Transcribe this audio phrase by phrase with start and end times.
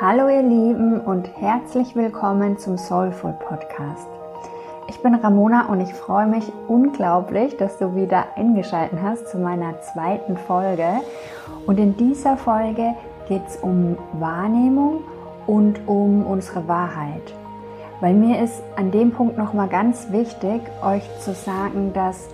[0.00, 4.06] Hallo ihr Lieben und herzlich willkommen zum Soulful Podcast.
[4.86, 9.80] Ich bin Ramona und ich freue mich unglaublich, dass du wieder eingeschaltet hast zu meiner
[9.80, 11.00] zweiten Folge.
[11.66, 12.94] Und in dieser Folge
[13.26, 15.02] geht es um Wahrnehmung
[15.48, 17.34] und um unsere Wahrheit.
[18.00, 22.28] Weil mir ist an dem Punkt nochmal ganz wichtig, euch zu sagen, dass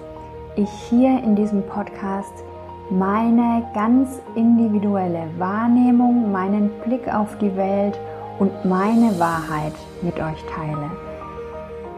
[0.55, 2.45] ich hier in diesem Podcast
[2.91, 7.99] meine ganz individuelle Wahrnehmung, meinen Blick auf die Welt
[8.39, 10.91] und meine Wahrheit mit euch teile.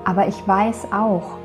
[0.05, 1.39] Aber ich weiß auch,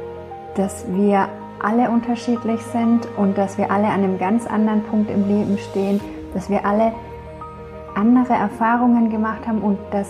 [0.55, 1.27] dass wir
[1.59, 5.99] alle unterschiedlich sind und dass wir alle an einem ganz anderen Punkt im Leben stehen,
[6.33, 6.91] dass wir alle
[7.95, 10.07] andere Erfahrungen gemacht haben und dass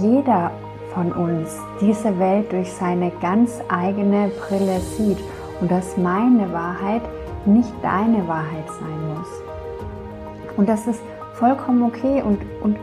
[0.00, 0.50] jeder
[0.94, 5.18] von uns diese Welt durch seine ganz eigene Brille sieht
[5.60, 7.02] und dass meine Wahrheit
[7.46, 9.28] nicht deine Wahrheit sein muss.
[10.56, 11.00] Und das ist
[11.34, 12.76] vollkommen okay und, und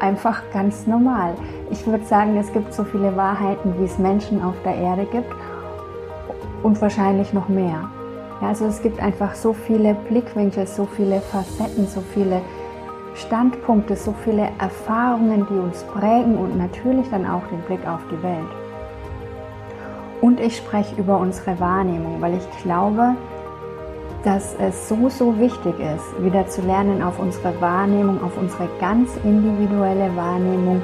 [0.00, 1.34] einfach ganz normal.
[1.70, 5.32] Ich würde sagen, es gibt so viele Wahrheiten, wie es Menschen auf der Erde gibt
[6.62, 7.88] und wahrscheinlich noch mehr.
[8.40, 12.40] Ja, also es gibt einfach so viele Blickwinkel, so viele Facetten, so viele
[13.14, 18.22] Standpunkte, so viele Erfahrungen, die uns prägen und natürlich dann auch den Blick auf die
[18.22, 18.48] Welt.
[20.20, 23.14] Und ich spreche über unsere Wahrnehmung, weil ich glaube,
[24.24, 29.16] dass es so, so wichtig ist, wieder zu lernen, auf unsere Wahrnehmung, auf unsere ganz
[29.24, 30.82] individuelle Wahrnehmung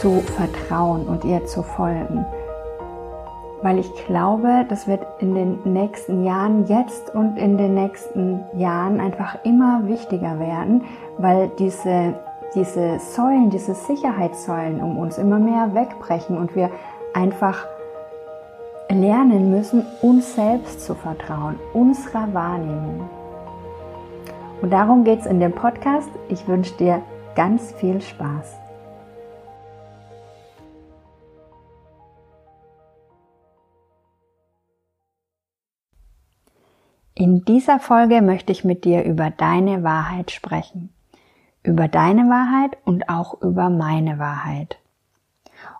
[0.00, 2.24] zu vertrauen und ihr zu folgen.
[3.62, 9.00] Weil ich glaube, das wird in den nächsten Jahren, jetzt und in den nächsten Jahren
[9.00, 10.84] einfach immer wichtiger werden,
[11.18, 12.14] weil diese,
[12.54, 16.70] diese Säulen, diese Sicherheitssäulen um uns immer mehr wegbrechen und wir
[17.14, 17.66] einfach
[18.88, 23.08] lernen müssen, uns selbst zu vertrauen, unserer Wahrnehmung.
[24.60, 26.10] Und darum geht es in dem Podcast.
[26.28, 27.02] Ich wünsche dir
[27.34, 28.56] ganz viel Spaß.
[37.14, 40.90] In dieser Folge möchte ich mit dir über deine Wahrheit sprechen.
[41.64, 44.78] Über deine Wahrheit und auch über meine Wahrheit.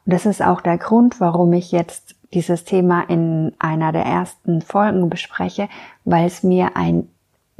[0.04, 4.60] Und das ist auch der Grund, warum ich jetzt dieses Thema in einer der ersten
[4.60, 5.68] Folgen bespreche,
[6.04, 7.08] weil es mir ein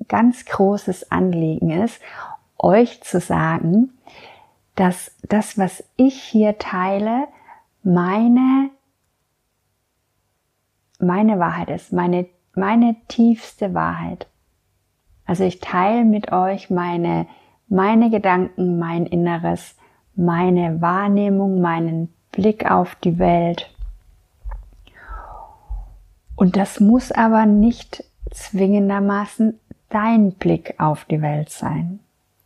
[0.08, 2.00] ganz großes Anliegen ist,
[2.58, 3.90] euch zu sagen,
[4.74, 7.26] dass das, was ich hier teile,
[7.82, 8.70] meine,
[11.00, 14.28] meine Wahrheit ist, meine, meine tiefste Wahrheit.
[15.24, 17.26] Also ich teile mit euch meine,
[17.68, 19.76] meine Gedanken, mein Inneres,
[20.14, 23.70] meine Wahrnehmung, meinen Blick auf die Welt,
[26.38, 31.98] und das muss aber nicht zwingendermaßen dein Blick auf die Welt sein.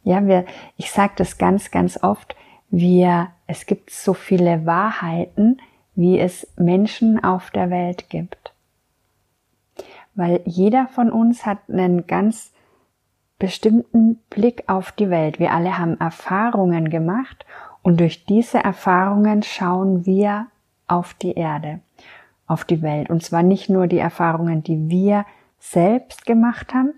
[0.02, 0.46] Ja, wir,
[0.78, 2.34] ich sage das ganz, ganz oft,
[2.70, 5.60] wir, es gibt so viele Wahrheiten,
[5.94, 8.54] wie es Menschen auf der Welt gibt.
[10.14, 12.54] Weil jeder von uns hat einen ganz
[13.38, 15.38] bestimmten Blick auf die Welt.
[15.38, 17.44] Wir alle haben Erfahrungen gemacht
[17.82, 20.46] und durch diese Erfahrungen schauen wir
[20.86, 21.80] auf die Erde
[22.52, 23.10] auf die Welt.
[23.10, 25.24] Und zwar nicht nur die Erfahrungen, die wir
[25.58, 26.92] selbst gemacht haben,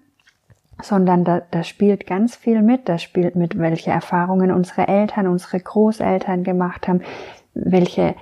[0.83, 2.89] sondern da, da spielt ganz viel mit.
[2.89, 7.03] Da spielt mit, welche Erfahrungen unsere Eltern, unsere Großeltern gemacht haben,
[7.55, 8.15] welche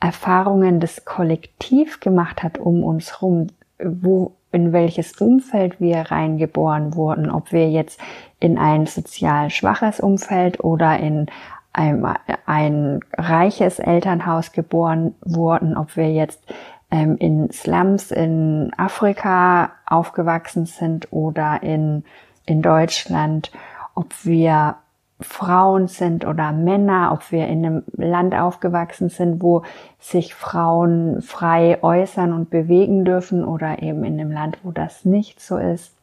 [0.00, 7.30] Erfahrungen das Kollektiv gemacht hat um uns rum, wo, in welches Umfeld wir reingeboren wurden,
[7.30, 8.00] ob wir jetzt
[8.40, 11.26] in ein sozial schwaches Umfeld oder in
[11.72, 12.04] ein,
[12.46, 16.42] ein reiches Elternhaus geboren wurden, ob wir jetzt
[16.90, 22.04] ähm, in Slums in Afrika aufgewachsen sind oder in,
[22.46, 23.50] in Deutschland,
[23.94, 24.76] ob wir
[25.20, 29.62] Frauen sind oder Männer, ob wir in einem Land aufgewachsen sind, wo
[29.98, 35.40] sich Frauen frei äußern und bewegen dürfen oder eben in einem Land, wo das nicht
[35.40, 35.99] so ist.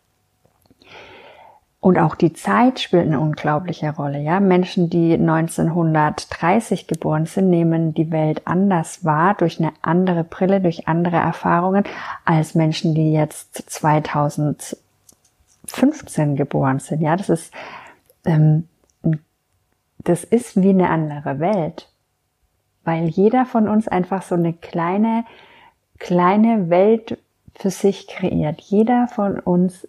[1.88, 4.20] Und auch die Zeit spielt eine unglaubliche Rolle.
[4.20, 10.60] Ja, Menschen, die 1930 geboren sind, nehmen die Welt anders wahr durch eine andere Brille,
[10.60, 11.86] durch andere Erfahrungen
[12.26, 14.76] als Menschen, die jetzt 2015
[16.36, 17.00] geboren sind.
[17.02, 17.54] Ja, das ist
[18.26, 18.68] ähm,
[20.00, 21.90] das ist wie eine andere Welt,
[22.84, 25.24] weil jeder von uns einfach so eine kleine
[26.00, 27.18] kleine Welt
[27.56, 28.60] für sich kreiert.
[28.60, 29.88] Jeder von uns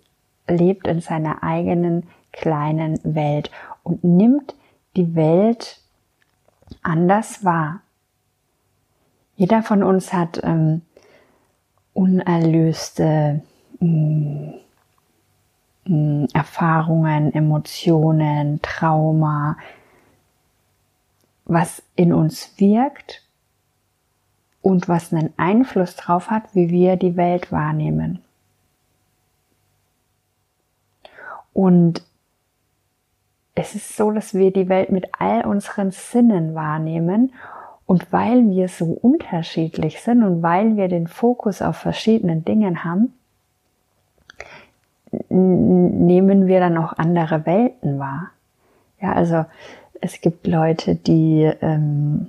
[0.48, 3.50] lebt in seiner eigenen kleinen Welt
[3.82, 4.54] und nimmt
[4.96, 5.80] die Welt
[6.82, 7.80] anders wahr.
[9.36, 10.82] Jeder von uns hat ähm,
[11.94, 13.42] unerlöste
[13.80, 14.50] mm,
[15.84, 19.56] mm, Erfahrungen, Emotionen, Trauma,
[21.44, 23.22] was in uns wirkt
[24.60, 28.22] und was einen Einfluss drauf hat, wie wir die Welt wahrnehmen.
[31.58, 32.04] Und
[33.56, 37.32] es ist so, dass wir die Welt mit all unseren Sinnen wahrnehmen
[37.84, 43.12] und weil wir so unterschiedlich sind und weil wir den Fokus auf verschiedenen Dingen haben,
[45.30, 48.30] nehmen wir dann auch andere Welten wahr.
[49.00, 49.44] Ja, also
[50.00, 52.28] es gibt Leute, die, ähm,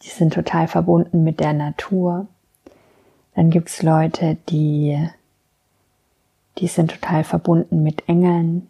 [0.00, 2.26] die sind total verbunden mit der Natur.
[3.34, 5.10] Dann gibt's Leute, die,
[6.58, 8.68] die sind total verbunden mit Engeln.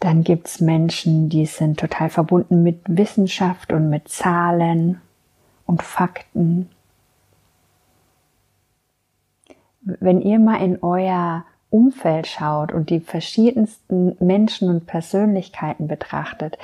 [0.00, 5.00] Dann gibt's Menschen, die sind total verbunden mit Wissenschaft und mit Zahlen
[5.66, 6.70] und Fakten.
[9.82, 16.56] Wenn ihr mal in euer Umfeld schaut und die verschiedensten Menschen und Persönlichkeiten betrachtet,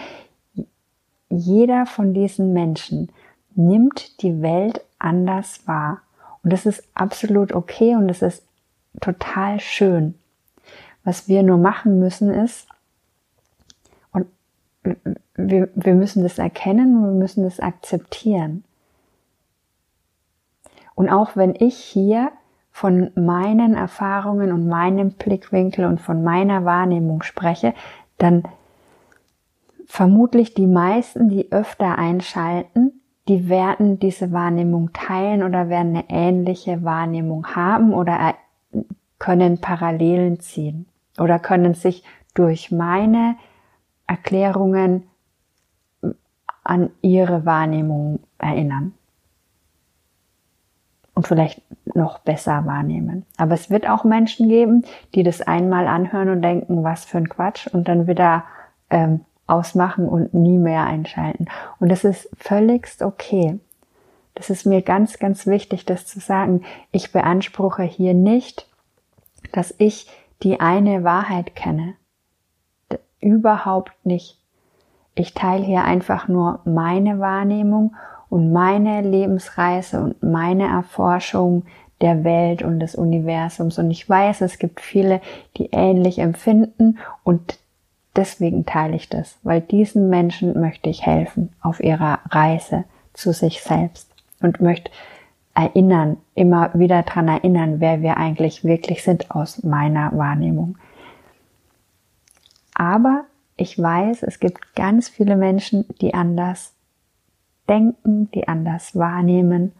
[1.29, 3.11] jeder von diesen Menschen
[3.55, 6.01] nimmt die Welt anders wahr.
[6.43, 8.43] Und das ist absolut okay und es ist
[9.01, 10.15] total schön.
[11.05, 12.69] Was wir nur machen müssen ist,
[15.37, 18.65] wir, wir müssen das erkennen und wir müssen das akzeptieren.
[20.95, 22.31] Und auch wenn ich hier
[22.71, 27.75] von meinen Erfahrungen und meinem Blickwinkel und von meiner Wahrnehmung spreche,
[28.19, 28.45] dann
[29.87, 36.85] vermutlich die meisten, die öfter einschalten, die werden diese Wahrnehmung teilen oder werden eine ähnliche
[36.85, 38.35] Wahrnehmung haben oder
[39.19, 40.87] können Parallelen ziehen
[41.19, 42.05] oder können sich
[42.35, 43.37] durch meine
[44.07, 45.05] Erklärungen
[46.63, 48.95] an ihre Wahrnehmung erinnern.
[51.15, 51.63] Und vielleicht
[51.95, 53.25] noch besser wahrnehmen.
[53.37, 54.85] Aber es wird auch Menschen geben,
[55.15, 58.45] die das einmal anhören und denken, was für ein Quatsch, und dann wieder
[58.91, 61.47] ähm, ausmachen und nie mehr einschalten.
[61.79, 63.61] Und das ist völligst okay.
[64.35, 66.65] Das ist mir ganz, ganz wichtig, das zu sagen.
[66.91, 68.69] Ich beanspruche hier nicht,
[69.53, 70.09] dass ich
[70.43, 71.95] die eine Wahrheit kenne.
[73.21, 74.39] Überhaupt nicht.
[75.15, 77.95] Ich teile hier einfach nur meine Wahrnehmung
[78.29, 81.65] und meine Lebensreise und meine Erforschung
[82.01, 83.79] der Welt und des Universums.
[83.79, 85.21] Und ich weiß, es gibt viele,
[85.57, 87.61] die ähnlich empfinden und
[88.17, 93.63] deswegen teile ich das, weil diesen Menschen möchte ich helfen auf ihrer Reise zu sich
[93.63, 94.14] selbst
[94.45, 94.91] und möchte
[95.55, 100.79] erinnern, immer wieder dran erinnern, wer wir eigentlich wirklich sind aus meiner Wahrnehmung.
[102.75, 103.25] Aber
[103.57, 106.75] ich weiß, es gibt ganz viele Menschen, die anders
[107.69, 109.73] denken, die anders wahrnehmen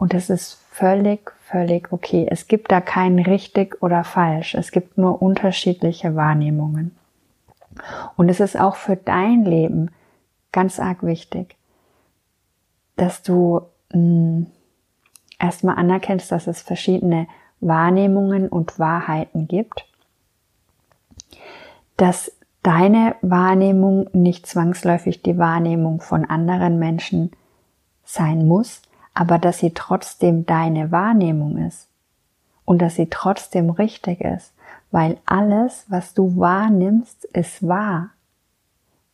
[0.00, 2.26] und es ist völlig, völlig okay.
[2.30, 4.54] Es gibt da kein richtig oder falsch.
[4.54, 6.96] Es gibt nur unterschiedliche Wahrnehmungen.
[8.16, 9.90] Und es ist auch für dein Leben
[10.52, 11.54] ganz arg wichtig,
[12.96, 13.60] dass du
[13.92, 17.26] erstmal anerkennst, dass es verschiedene
[17.60, 19.84] Wahrnehmungen und Wahrheiten gibt,
[21.96, 22.32] dass
[22.62, 27.32] deine Wahrnehmung nicht zwangsläufig die Wahrnehmung von anderen Menschen
[28.04, 28.82] sein muss,
[29.14, 31.88] aber dass sie trotzdem deine Wahrnehmung ist
[32.64, 34.52] und dass sie trotzdem richtig ist,
[34.90, 38.10] weil alles, was du wahrnimmst, ist wahr.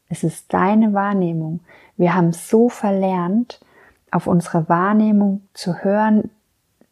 [0.08, 1.60] Es ist deine Wahrnehmung.
[1.96, 3.60] Wir haben so verlernt,
[4.16, 6.30] auf unsere Wahrnehmung zu hören,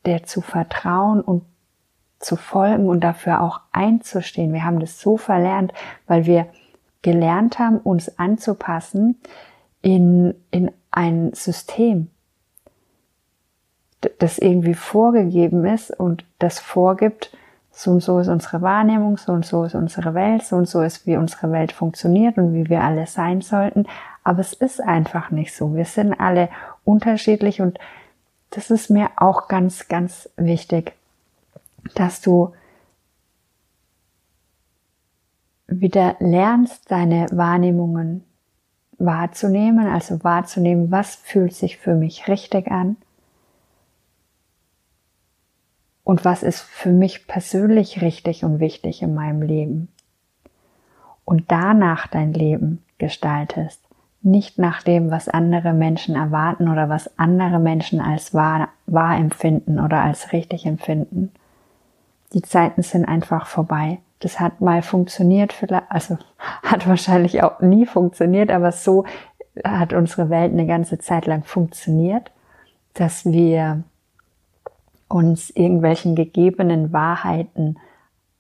[0.04, 1.42] der zu vertrauen und
[2.20, 4.52] zu folgen und dafür auch einzustehen.
[4.52, 5.72] Wir haben das so verlernt,
[6.06, 6.46] weil wir
[7.02, 9.20] gelernt haben, uns anzupassen
[9.82, 12.08] in, in ein System,
[14.18, 17.34] das irgendwie vorgegeben ist und das vorgibt,
[17.70, 20.82] so und so ist unsere Wahrnehmung, so und so ist unsere Welt, so und so
[20.82, 23.86] ist, wie unsere Welt funktioniert und wie wir alle sein sollten.
[24.22, 25.74] Aber es ist einfach nicht so.
[25.74, 26.48] Wir sind alle
[26.84, 27.78] unterschiedlich und
[28.50, 30.92] das ist mir auch ganz, ganz wichtig,
[31.94, 32.52] dass du
[35.66, 38.24] wieder lernst, deine Wahrnehmungen
[38.98, 42.96] wahrzunehmen, also wahrzunehmen, was fühlt sich für mich richtig an
[46.04, 49.88] und was ist für mich persönlich richtig und wichtig in meinem Leben.
[51.24, 53.83] Und danach dein Leben gestaltest,
[54.24, 59.78] nicht nach dem, was andere Menschen erwarten oder was andere Menschen als wahr, wahr empfinden
[59.78, 61.30] oder als richtig empfinden.
[62.32, 63.98] Die Zeiten sind einfach vorbei.
[64.20, 65.54] Das hat mal funktioniert,
[65.90, 66.16] also
[66.62, 69.04] hat wahrscheinlich auch nie funktioniert, aber so
[69.62, 72.32] hat unsere Welt eine ganze Zeit lang funktioniert,
[72.94, 73.84] dass wir
[75.08, 77.78] uns irgendwelchen gegebenen Wahrheiten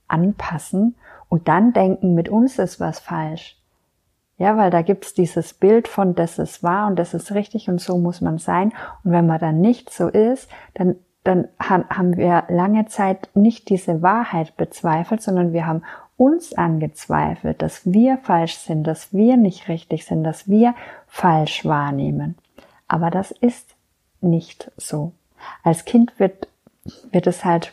[0.08, 0.94] anpassen
[1.28, 3.56] und dann denken, mit uns ist was falsch.
[4.36, 7.80] Ja, weil da gibt's dieses Bild von, das ist wahr und das ist richtig und
[7.80, 8.72] so muss man sein.
[9.04, 14.02] Und wenn man dann nicht so ist, dann, dann haben wir lange Zeit nicht diese
[14.02, 15.82] Wahrheit bezweifelt, sondern wir haben
[16.16, 20.74] uns angezweifelt, dass wir falsch sind, dass wir nicht richtig sind, dass wir
[21.06, 22.36] falsch wahrnehmen.
[22.88, 23.74] Aber das ist
[24.20, 25.12] nicht so.
[25.62, 26.48] Als Kind wird
[27.12, 27.72] wird es halt,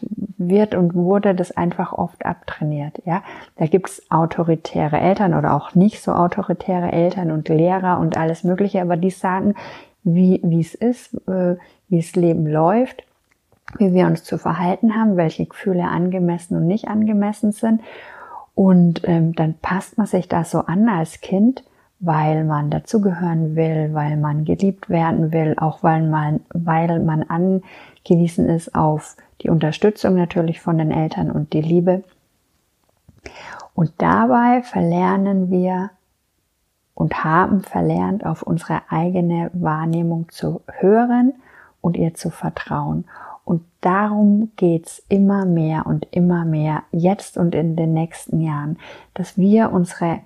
[0.50, 3.24] wird und wurde das einfach oft abtrainiert, ja.
[3.58, 8.82] Da gibt's autoritäre Eltern oder auch nicht so autoritäre Eltern und Lehrer und alles Mögliche,
[8.82, 9.56] aber die sagen,
[10.04, 11.56] wie, wie es ist, äh,
[11.90, 13.04] wie das Leben läuft,
[13.78, 17.82] wie wir uns zu verhalten haben, welche Gefühle angemessen und nicht angemessen sind.
[18.56, 21.64] Und ähm, dann passt man sich da so an als Kind,
[22.02, 27.62] weil man dazugehören will, weil man geliebt werden will, auch weil man, weil man an
[28.04, 32.04] gewiesen ist auf die Unterstützung natürlich von den Eltern und die Liebe.
[33.76, 35.92] Und dabei verlernen wir
[36.96, 41.34] und haben verlernt, auf unsere eigene Wahrnehmung zu hören
[41.82, 43.06] und ihr zu vertrauen.
[43.46, 48.80] Und darum geht's immer mehr und immer mehr jetzt und in den nächsten Jahren,
[49.14, 50.20] dass wir unsere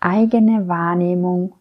[0.00, 1.54] eigene Wahrnehmung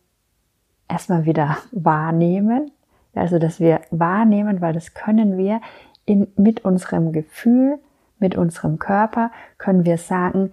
[0.87, 2.71] erstmal wieder wahrnehmen,
[3.15, 5.61] also, dass wir wahrnehmen, weil das können wir
[6.05, 7.79] in, mit unserem Gefühl,
[8.19, 10.51] mit unserem Körper, können wir sagen,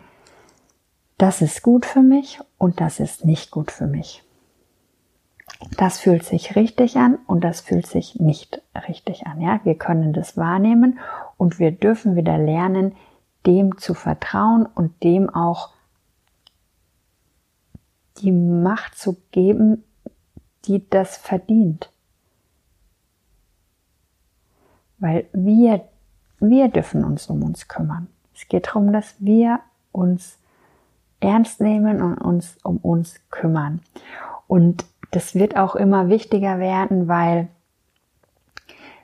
[1.18, 4.22] das ist gut für mich und das ist nicht gut für mich.
[5.76, 9.40] Das fühlt sich richtig an und das fühlt sich nicht richtig an.
[9.40, 10.98] Ja, wir können das wahrnehmen
[11.36, 12.94] und wir dürfen wieder lernen,
[13.46, 15.70] dem zu vertrauen und dem auch
[18.19, 19.85] die Macht zu geben,
[20.66, 21.92] die das verdient
[25.02, 25.85] weil wir,
[26.38, 28.07] wir dürfen uns um uns kümmern.
[28.35, 29.59] Es geht darum, dass wir
[29.90, 30.38] uns
[31.19, 33.81] ernst nehmen und uns um uns kümmern.
[34.47, 37.49] Und das wird auch immer wichtiger werden, weil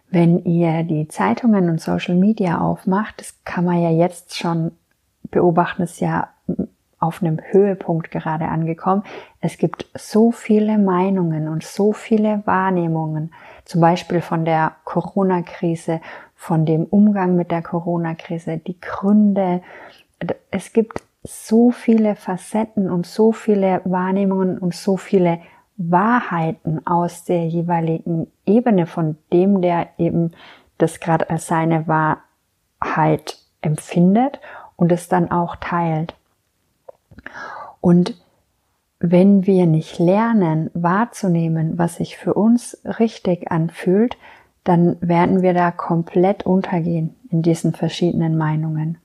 [0.09, 4.71] wenn ihr die Zeitungen und Social Media aufmacht, das kann man ja jetzt schon
[5.31, 6.29] beobachten, ist ja
[7.01, 9.05] auf einem Höhepunkt gerade angekommen.
[9.41, 13.33] Es gibt so viele Meinungen und so viele Wahrnehmungen,
[13.65, 16.01] zum Beispiel von der Corona-Krise,
[16.35, 19.63] von dem Umgang mit der Corona-Krise, die Gründe.
[20.51, 25.41] Es gibt so viele Facetten und so viele Wahrnehmungen und so viele
[25.77, 30.33] Wahrheiten aus der jeweiligen Ebene von dem, der eben
[30.79, 34.41] das gerade als seine Wahrheit empfindet
[34.77, 36.15] und es dann auch teilt.
[37.81, 38.15] Und
[39.01, 44.17] wenn wir nicht lernen wahrzunehmen, was sich für uns richtig anfühlt,
[44.65, 48.99] dann werden wir da komplett untergehen in diesen verschiedenen Meinungen.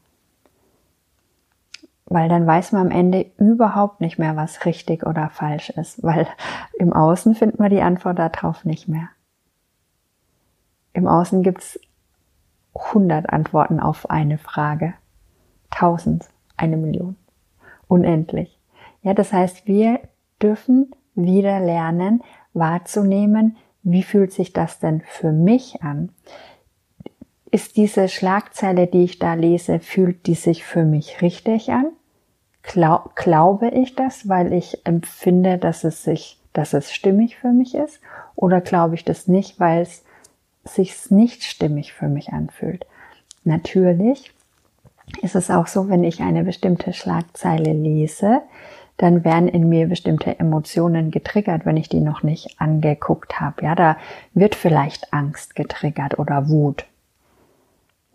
[2.06, 6.28] Weil dann weiß man am Ende überhaupt nicht mehr, was richtig oder falsch ist, weil
[6.78, 9.10] im Außen findet man die Antwort darauf nicht mehr.
[10.92, 11.80] Im Außen gibt's
[12.74, 14.96] 100 Antworten auf eine Frage,
[15.72, 16.28] 1000,
[16.58, 17.16] eine Million
[17.88, 18.60] unendlich.
[19.02, 20.00] Ja, das heißt, wir
[20.42, 22.24] dürfen wieder lernen,
[22.54, 26.10] wahrzunehmen, wie fühlt sich das denn für mich an?
[27.52, 31.92] Ist diese Schlagzeile, die ich da lese, fühlt die sich für mich richtig an?
[32.64, 37.76] Glaub, glaube ich das, weil ich empfinde, dass es sich, dass es stimmig für mich
[37.76, 38.00] ist?
[38.36, 40.04] Oder glaube ich das nicht, weil es
[40.64, 42.88] sich nicht stimmig für mich anfühlt?
[43.44, 44.34] Natürlich
[45.22, 48.42] ist es auch so, wenn ich eine bestimmte Schlagzeile lese,
[48.98, 53.64] dann werden in mir bestimmte Emotionen getriggert, wenn ich die noch nicht angeguckt habe.
[53.64, 53.98] Ja, da
[54.34, 56.86] wird vielleicht Angst getriggert oder Wut.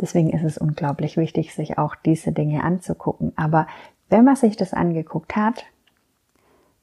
[0.00, 3.32] Deswegen ist es unglaublich wichtig, sich auch diese Dinge anzugucken.
[3.36, 3.66] Aber
[4.08, 5.64] wenn man sich das angeguckt hat,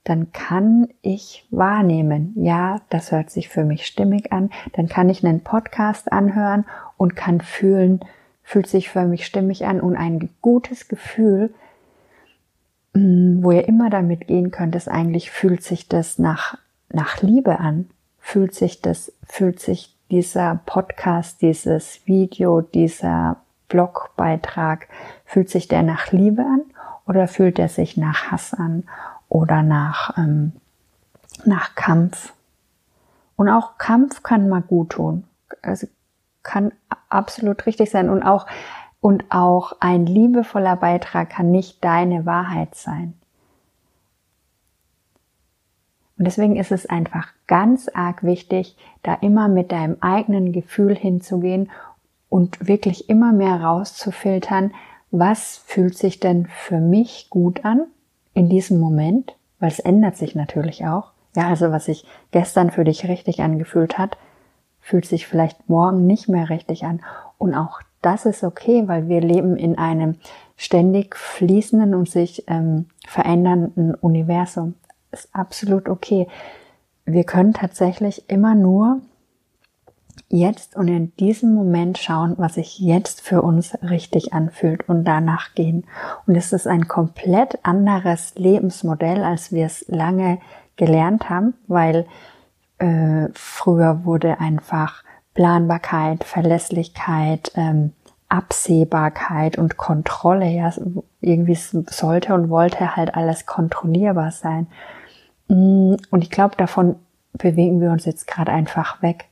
[0.04, 4.52] dann kann ich wahrnehmen, ja, das hört sich für mich stimmig an.
[4.74, 6.66] Dann kann ich einen Podcast anhören
[6.98, 8.02] und kann fühlen,
[8.46, 11.54] fühlt sich für mich stimmig an und ein gutes Gefühl,
[12.94, 16.58] mm, wo ihr immer damit gehen könnt, ist eigentlich fühlt sich das nach,
[16.90, 17.90] nach Liebe an.
[18.20, 23.38] Fühlt sich das, fühlt sich dieser Podcast, dieses Video, dieser
[23.68, 24.88] Blogbeitrag,
[25.25, 26.62] fühlt sich der nach Liebe an
[27.08, 28.84] oder fühlt er sich nach Hass an
[29.28, 30.54] oder nach, ähm,
[31.46, 32.34] nach Kampf?
[33.36, 35.24] Und auch Kampf kann mal gut tun.
[35.64, 35.88] Also
[36.46, 36.72] kann
[37.10, 38.48] absolut richtig sein und auch,
[39.02, 43.14] und auch ein liebevoller Beitrag kann nicht deine Wahrheit sein.
[46.18, 51.70] Und deswegen ist es einfach ganz arg wichtig, da immer mit deinem eigenen Gefühl hinzugehen
[52.30, 54.74] und wirklich immer mehr rauszufiltern,
[55.12, 57.84] was fühlt sich denn für mich gut an
[58.34, 61.12] in diesem Moment weil es ändert sich natürlich auch.
[61.36, 64.18] Ja, also was sich gestern für dich richtig angefühlt hat,
[64.86, 67.01] fühlt sich vielleicht morgen nicht mehr richtig an.
[67.39, 70.18] Und auch das ist okay, weil wir leben in einem
[70.58, 74.75] ständig fließenden und sich ähm, verändernden Universum.
[75.12, 76.27] Ist absolut okay.
[77.04, 79.01] Wir können tatsächlich immer nur
[80.30, 85.56] jetzt und in diesem Moment schauen, was sich jetzt für uns richtig anfühlt und danach
[85.56, 85.88] gehen.
[86.27, 90.38] Und es ist ein komplett anderes Lebensmodell, als wir es lange
[90.75, 92.06] gelernt haben, weil
[92.86, 97.94] äh, früher wurde einfach Planbarkeit, Verlässlichkeit, ähm,
[98.30, 100.74] Absehbarkeit und Kontrolle, ja,
[101.22, 104.68] irgendwie sollte und wollte halt alles kontrollierbar sein.
[105.48, 106.96] Mm, und ich glaube, davon
[107.34, 109.25] bewegen wir uns jetzt gerade einfach weg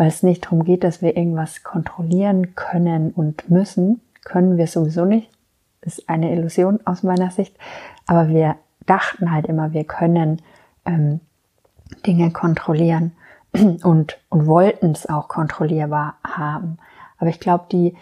[0.00, 4.00] weil es nicht darum geht, dass wir irgendwas kontrollieren können und müssen.
[4.24, 5.30] Können wir sowieso nicht.
[5.82, 7.54] Ist eine Illusion aus meiner Sicht.
[8.06, 10.40] Aber wir dachten halt immer, wir können
[10.86, 11.20] ähm,
[12.06, 13.12] Dinge kontrollieren
[13.52, 16.78] und, und wollten es auch kontrollierbar haben.
[17.18, 17.96] Aber ich glaube, die,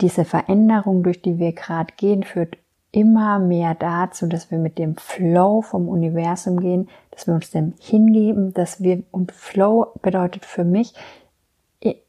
[0.00, 2.56] diese Veränderung, durch die wir gerade gehen, führt
[2.92, 7.74] immer mehr dazu, dass wir mit dem Flow vom Universum gehen, dass wir uns dem
[7.80, 10.94] hingeben, dass wir, und Flow bedeutet für mich,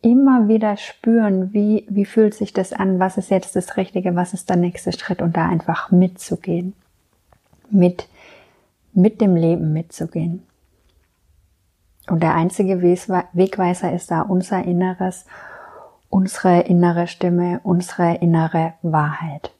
[0.01, 4.33] immer wieder spüren, wie, wie fühlt sich das an, was ist jetzt das Richtige, was
[4.33, 6.73] ist der nächste Schritt und da einfach mitzugehen,
[7.69, 8.07] mit,
[8.93, 10.43] mit dem Leben mitzugehen.
[12.09, 15.25] Und der einzige Wegweiser ist da unser Inneres,
[16.09, 19.51] unsere innere Stimme, unsere innere Wahrheit.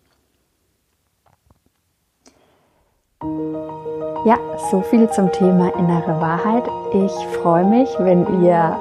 [4.26, 4.38] Ja,
[4.72, 6.64] so viel zum Thema innere Wahrheit.
[6.94, 8.78] Ich freue mich, wenn ihr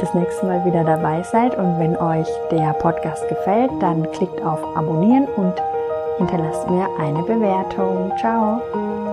[0.00, 4.62] das nächste Mal wieder dabei seid und wenn euch der Podcast gefällt, dann klickt auf
[4.76, 5.54] Abonnieren und
[6.18, 8.12] hinterlasst mir eine Bewertung.
[8.18, 9.03] Ciao!